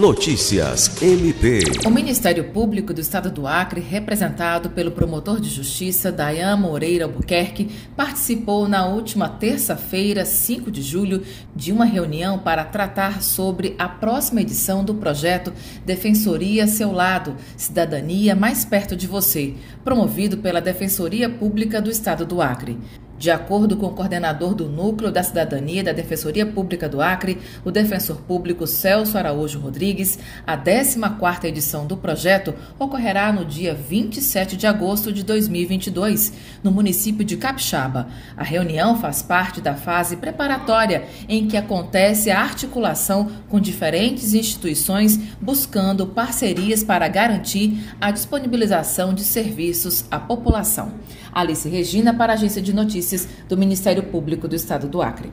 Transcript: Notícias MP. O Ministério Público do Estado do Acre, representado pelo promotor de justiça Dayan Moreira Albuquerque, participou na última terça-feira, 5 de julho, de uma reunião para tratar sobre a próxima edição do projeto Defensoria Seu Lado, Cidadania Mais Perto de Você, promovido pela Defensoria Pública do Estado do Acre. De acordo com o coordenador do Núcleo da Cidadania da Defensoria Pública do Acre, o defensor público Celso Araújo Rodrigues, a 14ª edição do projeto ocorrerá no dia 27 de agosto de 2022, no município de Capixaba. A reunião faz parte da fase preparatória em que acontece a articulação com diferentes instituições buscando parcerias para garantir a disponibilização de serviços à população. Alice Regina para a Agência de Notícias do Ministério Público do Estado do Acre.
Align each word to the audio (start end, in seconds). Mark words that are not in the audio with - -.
Notícias 0.00 1.02
MP. 1.02 1.60
O 1.84 1.90
Ministério 1.90 2.44
Público 2.44 2.94
do 2.94 3.02
Estado 3.02 3.30
do 3.30 3.46
Acre, 3.46 3.82
representado 3.82 4.70
pelo 4.70 4.92
promotor 4.92 5.38
de 5.38 5.50
justiça 5.50 6.10
Dayan 6.10 6.56
Moreira 6.56 7.04
Albuquerque, 7.04 7.68
participou 7.94 8.66
na 8.66 8.86
última 8.86 9.28
terça-feira, 9.28 10.24
5 10.24 10.70
de 10.70 10.80
julho, 10.80 11.22
de 11.54 11.70
uma 11.70 11.84
reunião 11.84 12.38
para 12.38 12.64
tratar 12.64 13.22
sobre 13.22 13.74
a 13.78 13.90
próxima 13.90 14.40
edição 14.40 14.82
do 14.82 14.94
projeto 14.94 15.52
Defensoria 15.84 16.66
Seu 16.66 16.92
Lado, 16.92 17.36
Cidadania 17.54 18.34
Mais 18.34 18.64
Perto 18.64 18.96
de 18.96 19.06
Você, 19.06 19.52
promovido 19.84 20.38
pela 20.38 20.62
Defensoria 20.62 21.28
Pública 21.28 21.78
do 21.78 21.90
Estado 21.90 22.24
do 22.24 22.40
Acre. 22.40 22.78
De 23.20 23.30
acordo 23.30 23.76
com 23.76 23.84
o 23.84 23.90
coordenador 23.90 24.54
do 24.54 24.66
Núcleo 24.66 25.12
da 25.12 25.22
Cidadania 25.22 25.84
da 25.84 25.92
Defensoria 25.92 26.46
Pública 26.46 26.88
do 26.88 27.02
Acre, 27.02 27.36
o 27.62 27.70
defensor 27.70 28.16
público 28.22 28.66
Celso 28.66 29.18
Araújo 29.18 29.58
Rodrigues, 29.58 30.18
a 30.46 30.56
14ª 30.56 31.44
edição 31.44 31.86
do 31.86 31.98
projeto 31.98 32.54
ocorrerá 32.78 33.30
no 33.30 33.44
dia 33.44 33.74
27 33.74 34.56
de 34.56 34.66
agosto 34.66 35.12
de 35.12 35.22
2022, 35.22 36.32
no 36.64 36.70
município 36.70 37.22
de 37.22 37.36
Capixaba. 37.36 38.08
A 38.34 38.42
reunião 38.42 38.98
faz 38.98 39.20
parte 39.20 39.60
da 39.60 39.74
fase 39.74 40.16
preparatória 40.16 41.04
em 41.28 41.46
que 41.46 41.58
acontece 41.58 42.30
a 42.30 42.40
articulação 42.40 43.30
com 43.50 43.60
diferentes 43.60 44.32
instituições 44.32 45.20
buscando 45.38 46.06
parcerias 46.06 46.82
para 46.82 47.06
garantir 47.06 47.84
a 48.00 48.10
disponibilização 48.10 49.12
de 49.12 49.24
serviços 49.24 50.06
à 50.10 50.18
população. 50.18 50.94
Alice 51.30 51.68
Regina 51.68 52.12
para 52.12 52.32
a 52.32 52.34
Agência 52.34 52.60
de 52.60 52.72
Notícias 52.72 53.09
do 53.48 53.56
Ministério 53.56 54.02
Público 54.04 54.46
do 54.46 54.56
Estado 54.56 54.88
do 54.88 55.02
Acre. 55.02 55.30